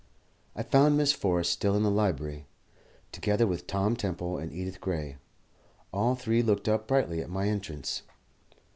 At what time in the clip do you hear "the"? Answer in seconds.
1.83-1.91